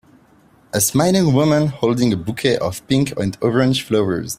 A 0.73 0.81
smiling 0.81 1.31
woman 1.31 1.67
holding 1.67 2.11
a 2.11 2.17
bouquet 2.17 2.57
of 2.57 2.81
pink 2.87 3.15
and 3.19 3.37
orange 3.39 3.83
flowers. 3.85 4.29